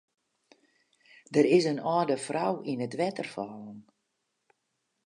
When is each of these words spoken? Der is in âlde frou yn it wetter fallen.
Der 1.35 1.45
is 1.57 1.65
in 1.71 1.83
âlde 1.95 2.17
frou 2.27 2.55
yn 2.71 2.83
it 2.87 2.97
wetter 2.99 3.27
fallen. 3.33 3.79